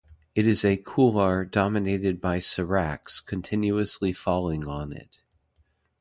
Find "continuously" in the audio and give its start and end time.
3.23-4.11